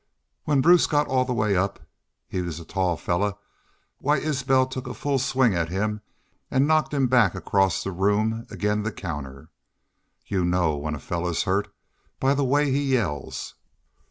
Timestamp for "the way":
1.25-1.55, 12.33-12.71